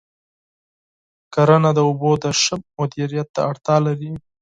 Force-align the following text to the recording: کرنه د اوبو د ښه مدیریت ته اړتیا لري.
کرنه 1.33 1.71
د 1.77 1.79
اوبو 1.87 2.11
د 2.23 2.25
ښه 2.41 2.55
مدیریت 2.77 3.27
ته 3.35 3.41
اړتیا 3.49 3.77
لري. 3.87 4.11